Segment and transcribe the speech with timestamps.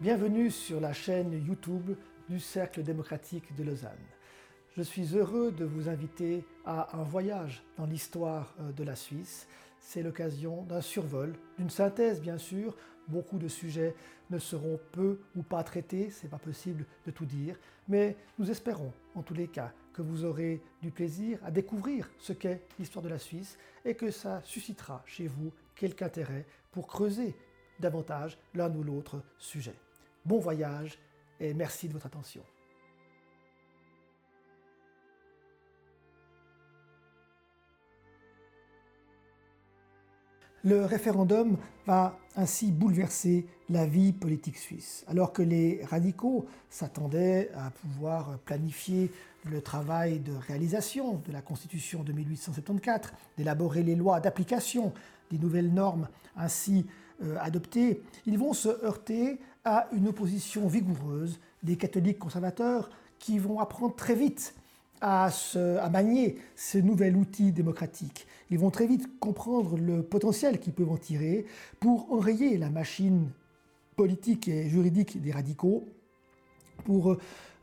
[0.00, 1.92] Bienvenue sur la chaîne YouTube
[2.28, 3.92] du Cercle démocratique de Lausanne.
[4.76, 9.46] Je suis heureux de vous inviter à un voyage dans l'histoire euh, de la Suisse.
[9.78, 12.76] C'est l'occasion d'un survol, d'une synthèse bien sûr.
[13.06, 13.94] Beaucoup de sujets
[14.30, 17.56] ne seront peu ou pas traités, c'est pas possible de tout dire,
[17.86, 22.32] mais nous espérons en tous les cas que vous aurez du plaisir à découvrir ce
[22.32, 27.36] qu'est l'histoire de la Suisse et que ça suscitera chez vous quelque intérêt pour creuser
[27.80, 29.74] davantage l'un ou l'autre sujet.
[30.24, 30.98] Bon voyage
[31.40, 32.42] et merci de votre attention.
[40.64, 45.04] Le référendum va ainsi bouleverser la vie politique suisse.
[45.08, 49.12] Alors que les radicaux s'attendaient à pouvoir planifier
[49.44, 54.94] le travail de réalisation de la Constitution de 1874, d'élaborer les lois d'application
[55.30, 56.86] des nouvelles normes ainsi
[57.22, 57.38] euh,
[58.26, 64.14] ils vont se heurter à une opposition vigoureuse des catholiques conservateurs qui vont apprendre très
[64.14, 64.54] vite
[65.00, 68.26] à, à, manier ce nouvel outil démocratique.
[68.50, 71.46] Ils vont très vite comprendre le potentiel qu'ils peuvent en tirer
[71.80, 73.30] pour enrayer la machine
[73.96, 75.84] politique et juridique des radicaux,
[76.84, 77.18] pour euh,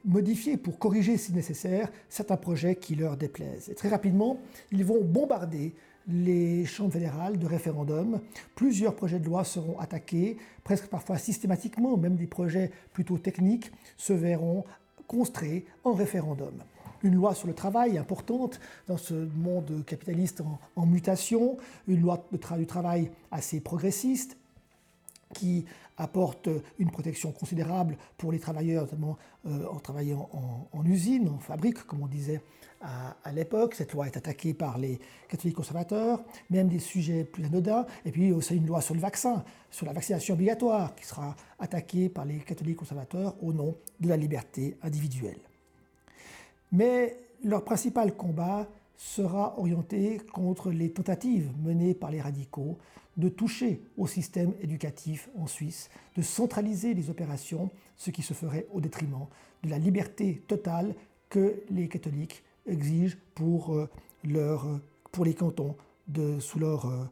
[0.06, 3.70] modifier, pour corriger si nécessaire certains projets qui leur déplaisent.
[3.70, 4.40] Et très rapidement,
[4.72, 5.74] ils vont bombarder
[6.08, 8.20] les chambres fédérales de référendum.
[8.56, 14.14] Plusieurs projets de loi seront attaqués, presque parfois systématiquement, même des projets plutôt techniques se
[14.14, 14.66] verront
[15.08, 16.54] construits en référendum
[17.04, 20.44] une loi sur le travail importante dans ce monde capitaliste
[20.76, 24.38] en, mutation, une loi du travail assez progressiste
[25.34, 25.66] qui
[25.98, 30.30] apporte une protection considérable pour les travailleurs, notamment euh, en travaillant
[30.74, 32.42] en, usine, en fabrique, comme on disait
[32.82, 33.76] à, à l'époque.
[33.76, 37.86] Cette loi est attaquée par les catholiques conservateurs, même des sujets plus anodins.
[38.06, 42.10] Et puis aussi une loi sur le vaccin, sur la vaccination obligatoire, qui sera attaquée
[42.10, 45.40] par les catholiques conservateurs au nom de la liberté individuelle.
[46.72, 48.68] Mais leur principal combat
[49.02, 52.78] sera orienté contre les tentatives menées par les radicaux
[53.18, 58.68] de toucher au système éducatif en Suisse, de centraliser les opérations, ce qui se ferait
[58.72, 59.26] au détriment
[59.64, 60.94] de la liberté totale
[61.30, 63.90] que les catholiques exigent pour, euh,
[64.24, 65.76] les cantons
[66.40, 67.04] sous leur euh,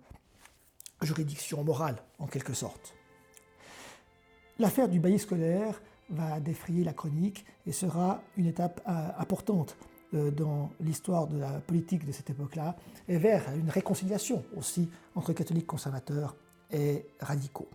[1.02, 2.94] juridiction morale, en quelque sorte.
[4.60, 5.82] L'affaire du bailli scolaire
[6.12, 9.76] va défrayer la chronique et sera une étape euh, importante
[10.14, 12.76] dans l'histoire de la politique de cette époque-là,
[13.08, 16.36] et vers une réconciliation aussi entre catholiques conservateurs
[16.72, 17.68] et radicaux.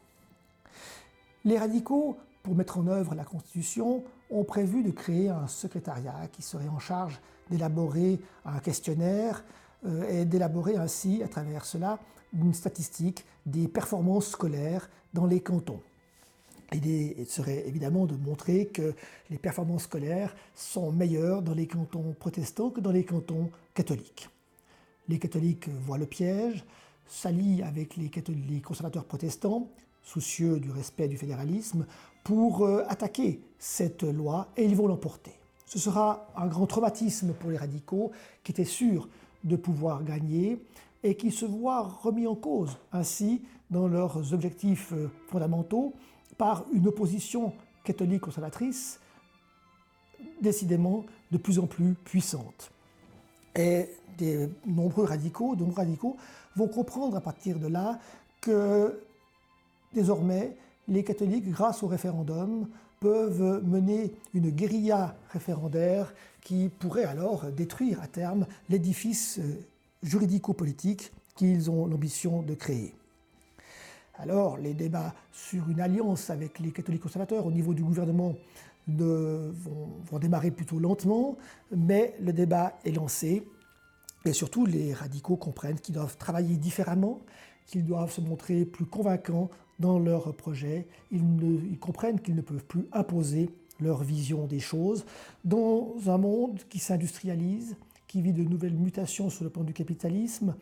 [1.45, 6.43] Les radicaux, pour mettre en œuvre la Constitution, ont prévu de créer un secrétariat qui
[6.43, 9.45] serait en charge d'élaborer un questionnaire
[9.85, 11.99] euh, et d'élaborer ainsi, à travers cela,
[12.33, 15.81] une statistique des performances scolaires dans les cantons.
[16.73, 18.95] L'idée serait évidemment de montrer que
[19.31, 24.29] les performances scolaires sont meilleures dans les cantons protestants que dans les cantons catholiques.
[25.09, 26.65] Les catholiques voient le piège,
[27.07, 28.11] s'allient avec les,
[28.61, 29.69] conservateurs protestants,
[30.03, 31.87] soucieux du respect du fédéralisme,
[32.23, 35.33] pour euh, attaquer cette loi et ils vont l'emporter.
[35.67, 39.09] Ce sera un grand traumatisme pour les radicaux qui étaient sûrs
[39.45, 40.59] de pouvoir gagner
[41.03, 43.43] et qui se voient remis en cause ainsi
[43.75, 45.93] dans leurs objectifs euh, fondamentaux
[46.39, 47.53] par une opposition
[47.85, 49.01] catholique conservatrice
[50.41, 52.71] décidément de plus en plus puissante.
[53.57, 56.17] Et des nombreux radicaux, de nombreux radicaux
[56.57, 57.99] vont comprendre à partir de là
[58.41, 59.01] que
[59.93, 60.57] désormais
[60.89, 62.69] les catholiques, grâce au référendum,
[63.01, 69.59] peuvent mener une guérilla référendaire qui pourrait alors détruire à terme l'édifice euh,
[70.03, 72.95] juridico-politique qu'ils ont l'ambition de créer.
[74.19, 78.35] Alors, les débats sur une alliance avec les catholiques conservateurs au niveau du gouvernement
[78.87, 81.37] vont, démarrer plutôt lentement,
[81.75, 83.47] mais le débat est lancé.
[84.25, 87.21] Et surtout, les radicaux comprennent qu'ils doivent travailler différemment,
[87.67, 90.87] qu'ils doivent se montrer plus convaincants dans leurs projets.
[91.11, 93.51] ils comprennent qu'ils ne peuvent plus imposer
[93.81, 95.05] leur vision des choses
[95.45, 97.77] dans un monde qui s'industrialise,
[98.21, 100.55] vit de nouvelles mutations sur le plan du capitalisme.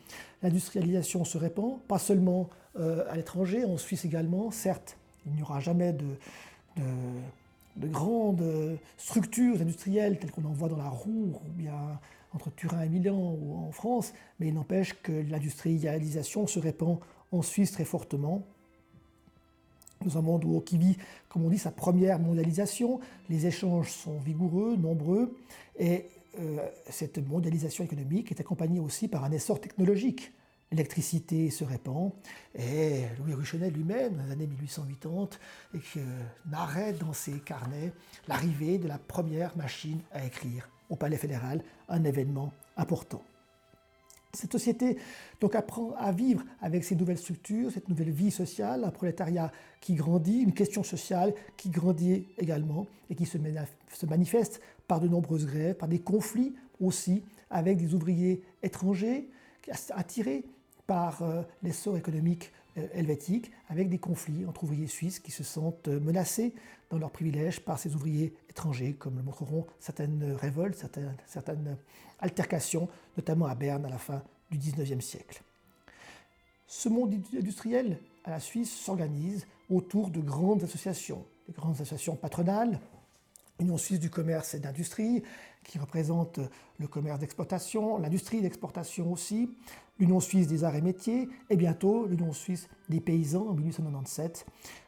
[0.43, 4.51] L'industrialisation se répand, pas seulement euh, à l'étranger, en Suisse également.
[4.51, 4.97] Certes,
[5.27, 6.07] il n'y aura jamais de,
[7.77, 11.99] de, grandes structures industrielles telles qu'on en voit dans la roue, ou bien
[12.35, 16.99] entre Turin et Milan ou en France, mais il n'empêche que l'industrialisation se répand
[17.31, 18.43] en Suisse très fortement.
[20.05, 20.97] Nous un monde qui vit,
[21.29, 23.01] comme on dit, sa première mondialisation.
[23.31, 25.37] Les échanges sont vigoureux, nombreux,
[25.79, 26.07] et
[26.39, 26.59] euh,
[26.89, 30.33] cette mondialisation économique est accompagnée aussi par un essor technologique.
[30.71, 32.13] l'électricité se répand,
[32.55, 35.29] et Louis Ruchenet lui-même, dans les années 1880,
[36.47, 37.93] narrait dans ses carnets
[38.27, 43.23] l'arrivée de la première machine à écrire au Palais fédéral, un événement important.
[44.35, 44.97] Cette société
[45.41, 49.93] donc apprend à vivre avec ces nouvelles structures, cette nouvelle vie sociale, un prolétariat qui
[49.93, 53.37] grandit, une question sociale qui grandit également et qui se,
[54.07, 59.29] manifeste par de nombreuses grèves, par des conflits aussi avec des ouvriers étrangers
[59.91, 60.47] attirés
[60.87, 66.01] par euh, l'essor économique helvétique, avec des conflits entre ouvriers suisses qui se sentent euh,
[66.01, 66.55] menacés
[66.91, 71.77] dans leurs privilèges par ces ouvriers étrangers, comme le montreront certaines révoltes, certaines, certaines
[72.21, 75.43] altercations, notamment à Berne à la fin du XIXe siècle.
[76.67, 82.79] Ce monde industriel à la Suisse s'organise autour de grandes associations, des grandes associations patronales,
[83.63, 85.23] Union suisse du commerce et d'industrie,
[85.65, 86.41] qui représente
[86.79, 89.49] le commerce d'exploitation, l'industrie d'exportation aussi,
[89.99, 94.47] l'Union suisse des arts et métiers, et bientôt l'Union suisse des paysans en 1897,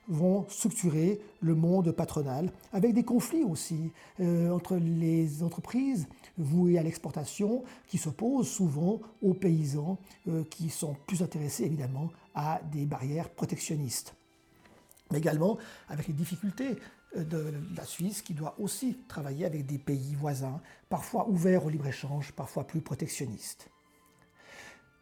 [0.09, 6.83] vont structurer le monde patronal, avec des conflits aussi euh, entre les entreprises vouées à
[6.83, 9.99] l'exportation, qui s'opposent souvent aux paysans,
[10.29, 14.15] euh, qui sont plus intéressés évidemment à des barrières protectionnistes.
[15.13, 16.77] Mais également avec les difficultés
[17.17, 22.33] de la Suisse qui doit aussi travailler avec des pays voisins, parfois ouverts au libre-échange,
[22.33, 23.71] parfois plus protectionnistes.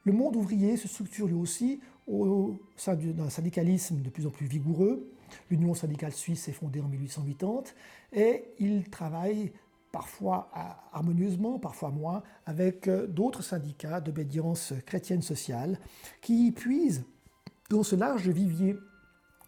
[0.05, 4.47] Le monde ouvrier se structure lui aussi au sein d'un syndicalisme de plus en plus
[4.47, 5.09] vigoureux.
[5.51, 7.73] L'Union syndicale suisse est fondée en 1880
[8.13, 9.53] et il travaille
[9.93, 10.51] parfois
[10.93, 15.79] harmonieusement, parfois moins, avec d'autres syndicats d'obédience chrétienne sociale
[16.21, 17.05] qui puisent
[17.71, 18.77] dans ce large vivier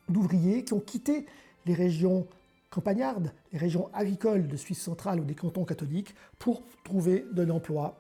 [0.08, 1.26] d'ouvriers qui ont quitté
[1.66, 2.26] les régions
[2.74, 7.96] campagnardes, les régions agricoles de Suisse centrale ou des cantons catholiques, pour trouver de l'emploi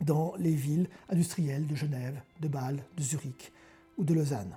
[0.00, 3.52] dans les villes industrielles de Genève, de Bâle, de Zurich
[3.98, 4.56] ou de Lausanne.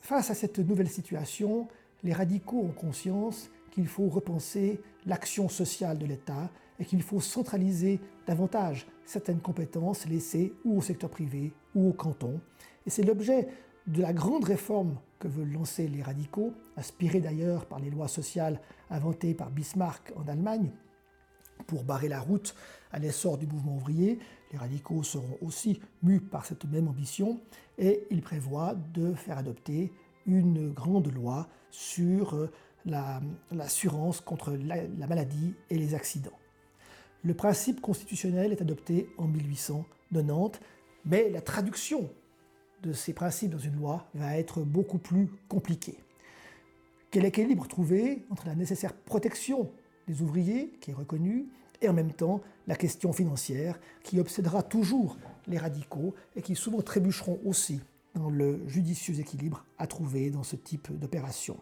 [0.00, 1.66] Face à cette nouvelle situation,
[2.02, 7.98] les radicaux ont conscience qu'il faut repenser l'action sociale de l'État et qu'il faut centraliser
[8.26, 12.40] davantage certaines compétences laissées ou au secteur privé ou au canton.
[12.86, 13.48] Et c'est l'objet
[13.86, 18.60] de la grande réforme que veulent lancer les radicaux, inspirés d'ailleurs par les lois sociales
[18.90, 20.70] inventées par Bismarck en Allemagne,
[21.66, 22.54] pour barrer la route
[22.92, 24.18] à l'essor du mouvement ouvrier.
[24.52, 27.40] Les radicaux seront aussi mus par cette même ambition
[27.78, 29.92] et ils prévoient de faire adopter
[30.26, 32.50] une grande loi sur euh,
[33.50, 36.38] l'assurance contre la, la maladie et les accidents.
[37.22, 40.60] Le principe constitutionnel est adopté en 1890,
[41.06, 42.10] mais la traduction
[42.84, 45.98] de ces principes dans une loi va être beaucoup plus compliqué.
[47.10, 49.70] Quel équilibre trouver entre la nécessaire protection
[50.06, 51.46] des ouvriers, qui est reconnue,
[51.80, 55.16] et en même temps la question financière, qui obsédera toujours
[55.46, 57.80] les radicaux et qui souvent trébucheront aussi
[58.14, 61.56] dans le judicieux équilibre à trouver dans ce type d'opération.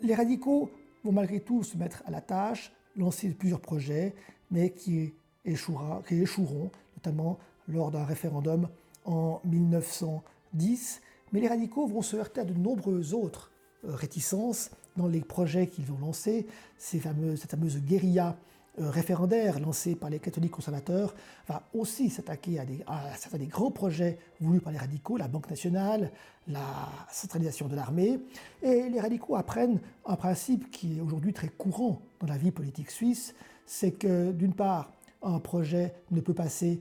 [0.00, 0.70] Les radicaux
[1.04, 4.14] vont malgré tout se mettre à la tâche, lancer plusieurs projets,
[4.50, 5.12] mais qui,
[5.44, 7.38] échoueront, notamment
[7.68, 8.68] lors d'un référendum
[9.04, 10.22] en 1900.
[10.54, 11.00] 10,
[11.32, 13.50] mais les radicaux vont se heurter à de nombreuses autres
[13.84, 16.46] euh, réticences dans les projets qu'ils vont lancer.
[16.78, 18.36] Cette fameuse guérilla
[18.80, 21.14] euh, référendaire lancée par les catholiques conservateurs
[21.48, 25.50] va aussi s'attaquer à, à, certains des grands projets voulus par les radicaux, la Banque
[25.50, 26.12] nationale,
[26.46, 28.20] la centralisation de l'armée.
[28.62, 32.90] Et les radicaux apprennent un principe qui est aujourd'hui très courant dans la vie politique
[32.90, 33.34] suisse,
[33.66, 36.80] c'est que d'une part, un projet ne peut passer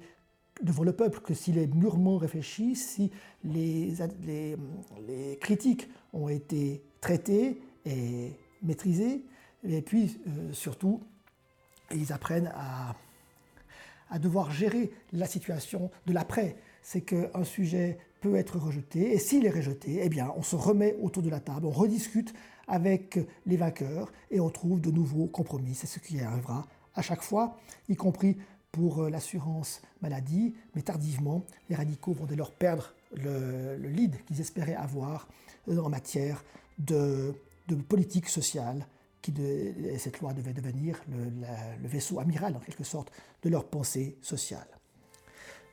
[0.62, 3.12] devant le peuple que s'il est mûrement réfléchi, si
[3.44, 3.94] les,
[4.26, 9.24] les, critiques ont été traitées et maîtrisées,
[9.64, 11.02] et puis euh, surtout,
[11.92, 12.96] ils apprennent à,
[14.10, 16.58] à devoir gérer la situation de l'après.
[16.82, 20.96] C'est qu'un sujet peut être rejeté, et s'il est rejeté, eh bien, on se remet
[21.02, 22.34] autour de la table, on rediscute
[22.68, 25.76] avec les vainqueurs, et on trouve de nouveaux compromis.
[25.76, 27.58] C'est ce qui arrivera à chaque fois,
[27.90, 28.38] y compris
[28.78, 34.40] pour euh, l'assurance maladie, mais tardivement, les radicaux vont dès lors perdre le, lead qu'ils
[34.40, 35.28] espéraient avoir
[35.68, 36.44] euh, en matière
[36.78, 37.34] de,
[37.90, 38.86] politique sociale,
[39.24, 44.16] qui de, cette loi devait devenir le, vaisseau amiral, en quelque sorte, de leur pensée
[44.22, 44.68] sociale.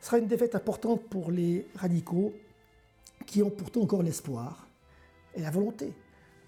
[0.01, 2.33] Ce sera une défaite importante pour les radicaux,
[3.27, 4.67] qui ont pourtant encore l'espoir
[5.35, 5.93] et la volonté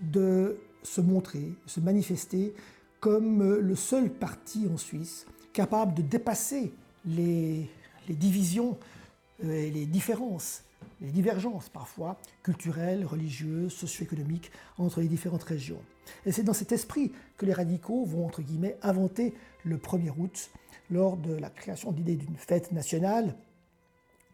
[0.01, 2.55] de se montrer, se manifester
[2.99, 6.71] comme le seul parti en Suisse capable de dépasser
[7.03, 7.67] les,
[8.07, 8.77] divisions
[9.43, 10.61] euh, et les différences,
[11.01, 15.81] les divergences parfois culturelles, religieuses, socio-économiques entre les différentes régions.
[16.27, 19.33] Et c'est dans cet esprit que les radicaux vont, entre guillemets, inventer
[19.65, 20.51] le 1er août,
[20.91, 23.35] lors de la création d'idée d'une fête nationale,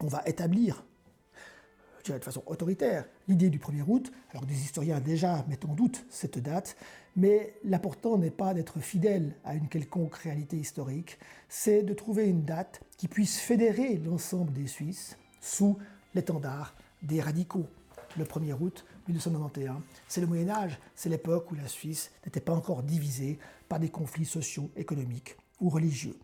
[0.00, 0.84] on va établir
[2.04, 5.74] je dirais de façon autoritaire, l'idée du 1er août, alors des historiens déjà mettent en
[5.74, 6.76] doute cette date,
[7.16, 12.44] mais l'important n'est pas d'être fidèle à une quelconque réalité historique, c'est de trouver une
[12.44, 15.78] date qui puisse fédérer l'ensemble des Suisses sous
[16.14, 17.66] l'étendard des radicaux.
[18.16, 22.54] Le 1er août 1991, c'est le Moyen Âge, c'est l'époque où la Suisse n'était pas
[22.54, 23.38] encore divisée
[23.68, 26.16] par des conflits sociaux, économiques ou religieux.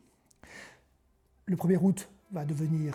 [1.47, 2.95] Le 1er août va devenir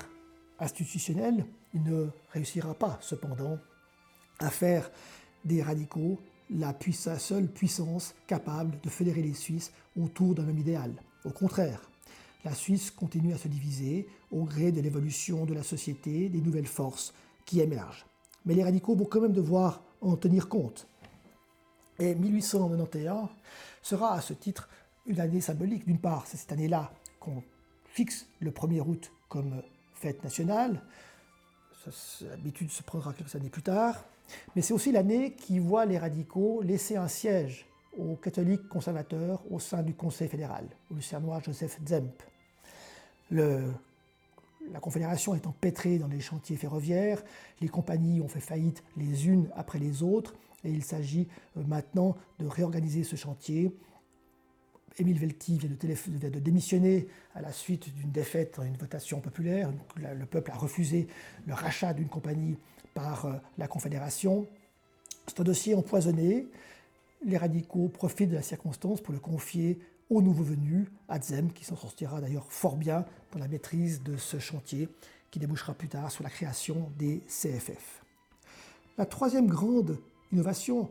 [0.60, 3.60] institutionnel, il ne réussira pas cependant
[4.40, 4.92] à faire
[5.44, 6.76] des radicaux la
[7.18, 10.94] seule puissance capable de fédérer les Suisses autour d'un même idéal.
[11.24, 11.90] Au contraire,
[12.44, 16.68] la Suisse continue à se diviser au gré de l'évolution de la société, des nouvelles
[16.68, 17.14] forces
[17.46, 18.06] qui émergent.
[18.46, 20.88] Mais les radicaux vont quand même devoir en tenir compte.
[21.98, 23.30] Et 1891
[23.82, 24.70] sera à ce titre
[25.08, 25.86] une année symbolique.
[25.86, 27.42] D'une part, c'est cette année-là qu'on
[27.86, 29.64] fixe le 1er août comme
[29.94, 30.82] fête nationale.
[32.22, 34.04] L'habitude se prendra quelques années plus tard.
[34.56, 37.66] Mais c'est aussi l'année qui voit les radicaux laisser un siège
[37.98, 42.24] aux catholiques conservateurs au sein du Conseil fédéral, au lucernois Joseph Zemp.
[43.32, 47.24] La Confédération est empêtrée dans les chantiers ferroviaires,
[47.62, 51.28] les compagnies ont fait faillite les unes après les autres, et il s'agit
[51.58, 53.72] euh, maintenant de réorganiser ce chantier
[54.98, 59.72] Émile Velti vient de, démissionner à la suite d'une défaite dans une votation populaire.
[59.98, 61.08] Le peuple a refusé
[61.46, 62.58] le rachat d'une compagnie
[62.96, 64.48] par euh, la Confédération.
[65.28, 66.48] C'est un dossier empoisonné.
[67.24, 71.76] Les radicaux profitent de la circonstance pour le confier au nouveau venu, Adzem, qui s'en
[71.76, 74.90] sortira d'ailleurs fort bien dans la maîtrise de ce chantier
[75.30, 78.04] qui débouchera plus tard sur la création des CFF.
[78.98, 80.00] La troisième grande
[80.32, 80.90] innovation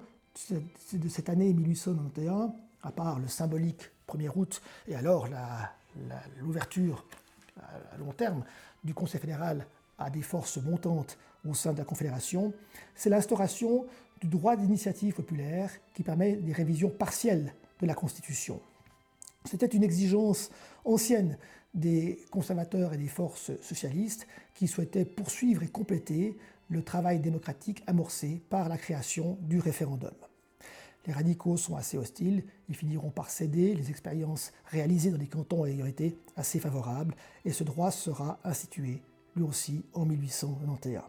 [0.50, 2.50] de cette année 1891,
[2.82, 5.28] à part le symbolique 1er août, et alors
[6.40, 7.06] l'ouverture
[7.56, 8.44] à long terme
[8.82, 9.64] du Conseil fédéral
[9.98, 11.16] à des forces montantes
[11.48, 12.52] au sein de la Confédération,
[12.94, 13.86] c'est l'instauration
[14.20, 18.60] du droit d'initiative populaire qui permet des révisions partielles de la Constitution.
[19.44, 20.50] C'était une exigence
[20.84, 21.36] ancienne
[21.74, 28.40] des conservateurs et des forces socialistes qui souhaitaient poursuivre et compléter le travail démocratique amorcé
[28.48, 30.14] par la création du référendum.
[31.06, 35.66] Les radicaux sont assez hostiles, ils finiront par céder, les expériences réalisées dans les cantons
[35.66, 39.02] ayant été assez favorables, et ce droit sera institué,
[39.36, 41.02] lui aussi, en 1891.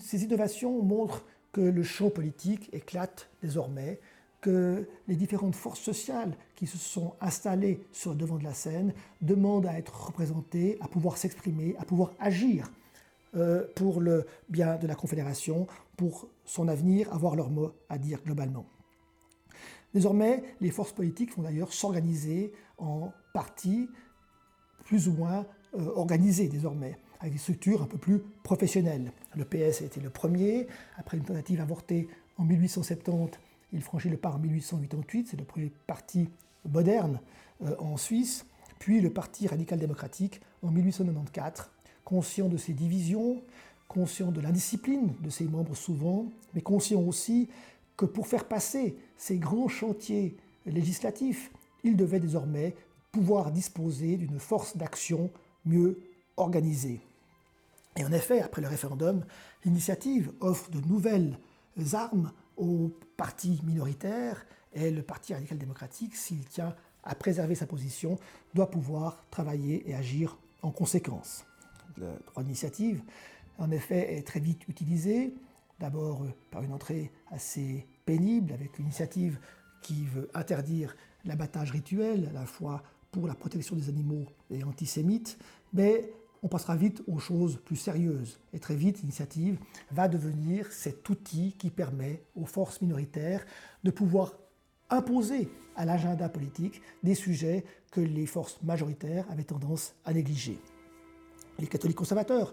[0.00, 4.00] Ces innovations montrent que le champ politique éclate désormais,
[4.40, 8.92] que les différentes forces sociales qui se sont installées sur le devant de la scène
[9.20, 12.70] demandent à être représentées, à pouvoir s'exprimer, à pouvoir agir
[13.34, 15.66] euh, pour le bien de la Confédération,
[15.96, 18.66] pour son avenir, avoir leur mot à dire globalement.
[19.92, 23.88] Désormais, les forces politiques vont d'ailleurs s'organiser en partis
[24.84, 29.12] plus ou moins euh, organisés désormais, avec des structures un peu plus professionnelles.
[29.36, 33.38] Le PS a été le premier, après une tentative avortée en 1870,
[33.72, 36.28] il franchit le pas en 1888, c'est le premier parti
[36.68, 37.20] moderne
[37.64, 38.46] euh, en Suisse,
[38.78, 41.68] puis le Parti radical-démocratique en 1894,
[42.04, 43.42] conscient de ses divisions,
[43.88, 47.48] conscient de l'indiscipline de ses membres souvent, mais conscient aussi
[47.96, 51.50] que pour faire passer ces grands chantiers législatifs,
[51.82, 52.74] il devait désormais
[53.10, 55.30] pouvoir disposer d'une force d'action
[55.64, 55.98] mieux
[56.36, 57.00] organisée.
[57.98, 59.24] Et en effet, après le référendum,
[59.64, 61.36] l'initiative offre de nouvelles
[61.92, 68.18] armes aux partis minoritaires et le Parti radical-démocratique, s'il tient à préserver sa position,
[68.54, 71.44] doit pouvoir travailler et agir en conséquence.
[71.96, 73.02] Le droit d'initiative,
[73.58, 75.34] en effet, est très vite utilisé
[75.80, 79.38] D'abord euh, par une entrée assez pénible, avec une initiative
[79.80, 85.38] qui veut interdire l'abattage rituel, à la fois pour la protection des animaux et antisémite,
[85.72, 86.12] mais
[86.42, 88.38] on passera vite aux choses plus sérieuses.
[88.52, 89.58] Et très vite, l'initiative
[89.90, 93.44] va devenir cet outil qui permet aux forces minoritaires
[93.84, 94.34] de pouvoir
[94.90, 100.58] imposer à l'agenda politique des sujets que les forces majoritaires avaient tendance à négliger.
[101.58, 102.52] Les catholiques conservateurs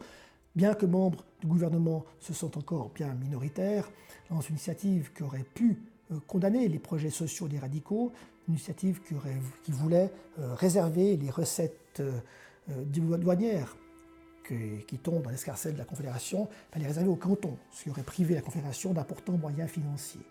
[0.56, 3.92] bien que membres du gouvernement se sont encore bien minoritaires,
[4.30, 5.78] dans une initiative qui aurait pu
[6.12, 8.12] euh, condamner les projets sociaux des radicaux,
[8.48, 9.16] une initiative qui,
[9.64, 12.20] qui voulait euh, réserver les recettes euh,
[12.68, 13.76] douanières
[14.88, 18.36] qui tombent dans l'escarcelle de la Confédération, les réserver au canton, ce qui aurait privé
[18.36, 20.26] la Confédération d'importants moyens financiers.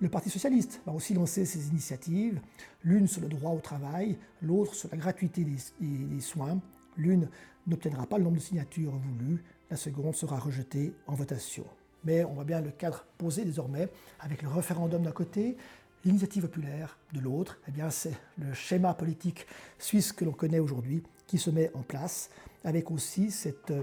[0.00, 2.40] Le Parti socialiste va aussi lancer ses initiatives,
[2.82, 6.58] l'une sur le droit au travail, l'autre sur la gratuité des soins,
[6.96, 7.28] L'une
[7.66, 11.64] n'obtiendra pas le nombre de signatures voulues, la seconde sera rejetée en votation.
[12.04, 13.88] Mais on voit bien le cadre posé désormais,
[14.20, 15.56] avec le référendum d'un côté,
[16.04, 17.58] l'initiative populaire de l'autre.
[17.68, 19.46] Eh bien, c'est le schéma politique
[19.78, 22.30] suisse que l'on connaît aujourd'hui qui se met en place,
[22.64, 23.82] avec aussi cette euh,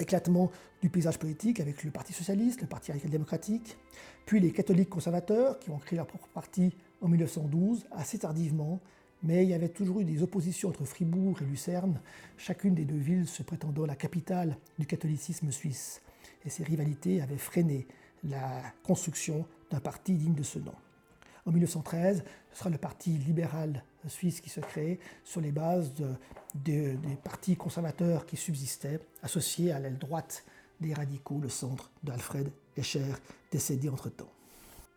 [0.00, 3.76] éclatement du paysage politique avec le Parti socialiste, le Parti radical démocratique,
[4.24, 8.80] puis les catholiques conservateurs qui ont créé leur propre parti en 1912, assez tardivement,
[9.22, 12.00] mais il y avait toujours eu des oppositions entre Fribourg et Lucerne,
[12.36, 16.02] chacune des deux villes se prétendant la capitale du catholicisme suisse.
[16.44, 17.86] Et ces rivalités avaient freiné
[18.24, 20.74] la construction d'un parti digne de ce nom.
[21.46, 25.92] En 1913, ce sera le Parti libéral suisse qui se crée sur les bases
[26.54, 30.44] des partis conservateurs qui subsistaient, associés à l'aile droite
[30.80, 33.12] des radicaux, le centre d'Alfred Escher,
[33.50, 34.30] décédé entre-temps.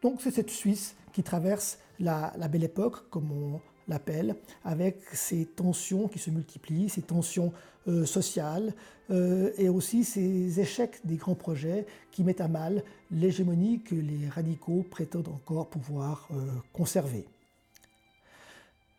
[0.02, 6.08] Donc c'est cette Suisse qui traverse la, belle époque, comme on l'appelle, avec ces tensions
[6.08, 7.52] qui se multiplient, ces tensions
[7.88, 8.74] euh, sociales
[9.10, 14.30] euh, et aussi ces échecs des grands projets qui mettent à mal l'hégémonie que les
[14.30, 16.36] radicaux prétendent encore pouvoir euh,
[16.72, 17.26] conserver.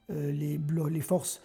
[0.09, 0.59] Les,
[0.91, 1.41] les, forces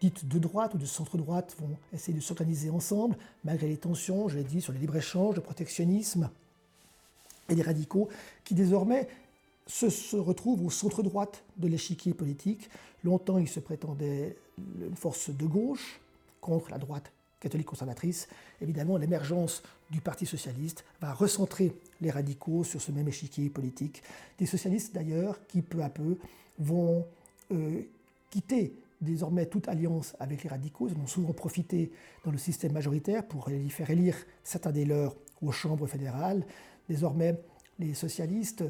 [0.00, 4.36] dites de droite ou de centre-droite vont essayer de s'organiser ensemble, malgré les tensions, je
[4.36, 6.30] l'ai dit, sur le libre-échange, le protectionnisme,
[7.48, 8.08] et les radicaux
[8.44, 9.08] qui désormais
[9.72, 12.68] se, retrouvent au centre-droite de l'échiquier politique.
[13.04, 16.00] Longtemps, ils se prétendaient une force de gauche
[16.40, 18.28] contre la droite catholique conservatrice.
[18.60, 24.02] Évidemment, l'émergence du Parti socialiste va recentrer les radicaux sur ce même échiquier politique.
[24.38, 26.18] Des socialistes d'ailleurs qui peu à peu
[26.58, 27.04] vont
[27.50, 27.82] euh,
[28.30, 30.88] quitter désormais toute alliance avec les radicaux.
[30.88, 31.90] Ils ont souvent profité
[32.24, 36.44] dans le système majoritaire pour faire élire certains des leurs aux chambres fédérales.
[36.88, 37.40] Désormais,
[37.80, 38.64] les socialistes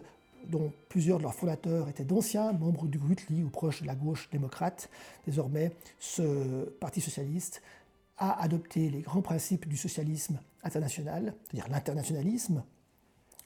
[0.49, 4.29] dont plusieurs de leurs fondateurs étaient d'anciens membres du Grutli ou proches de la gauche
[4.31, 4.91] démocrate.
[5.27, 7.63] Désormais, ce Parti socialiste
[8.19, 12.63] a adopté les grands principes du socialisme international, c'est-à-dire l'internationalisme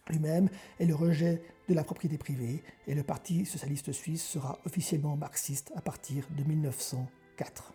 [0.08, 0.48] lui-même
[0.78, 5.72] et le rejet de la propriété privée, et le Parti socialiste suisse sera officiellement marxiste
[5.74, 7.72] à partir de 1904.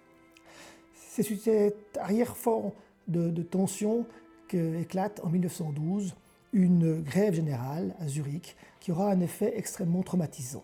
[0.96, 2.74] C'est sur cet arrière-fond
[3.08, 4.06] de, de tension
[4.48, 6.16] qu'éclate en 1912
[6.54, 10.64] une grève générale à Zurich qui aura un effet extrêmement traumatisant.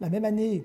[0.00, 0.64] La même année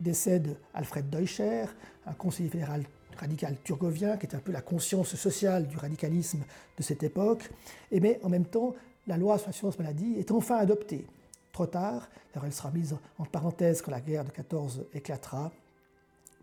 [0.00, 1.66] décède Alfred Deutscher,
[2.06, 2.84] un conseiller fédéral
[3.16, 6.42] radical turgovien, qui est un peu la conscience sociale du radicalisme
[6.76, 7.48] de cette époque,
[7.90, 8.74] et mais en même temps,
[9.06, 11.06] la loi sur l'assurance maladie est enfin adoptée.
[11.52, 12.08] Trop tard,
[12.42, 15.52] elle sera mise en parenthèse quand la guerre de 14 éclatera,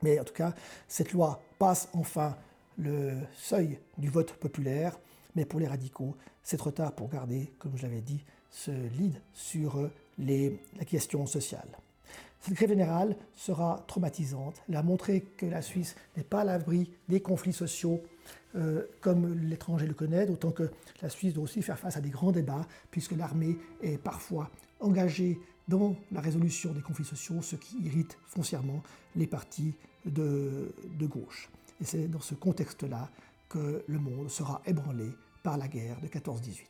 [0.02, 0.54] mais en tout cas,
[0.88, 2.38] cette loi passe enfin
[2.78, 4.98] le seuil du vote populaire,
[5.36, 9.16] mais pour les radicaux, c'est trop tard pour garder, comme je l'avais dit, ce lead
[9.34, 11.68] sur euh, les, la question sociale.
[12.42, 14.62] Cette grève générale sera traumatisante.
[14.68, 18.02] Elle a montré que la Suisse n'est pas à l'abri des conflits sociaux
[18.56, 20.70] euh, comme l'étranger le connaît, d'autant que
[21.02, 25.40] la Suisse doit aussi faire face à des grands débats, puisque l'armée est parfois engagée
[25.68, 28.82] dans la résolution des conflits sociaux, ce qui irrite foncièrement
[29.16, 29.74] les partis
[30.06, 31.50] de, de gauche.
[31.80, 33.10] Et c'est dans ce contexte-là
[33.52, 35.10] que le monde sera ébranlé
[35.44, 36.64] par la guerre de 14-18.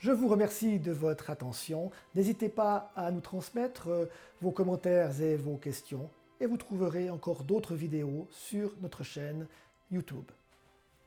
[0.00, 1.90] Je vous remercie de votre attention.
[2.14, 4.06] N'hésitez pas à nous transmettre euh,
[4.42, 6.10] vos commentaires et vos questions
[6.40, 9.46] et vous trouverez encore d'autres vidéos sur notre chaîne
[9.90, 10.30] YouTube.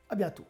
[0.09, 0.45] À bientôt.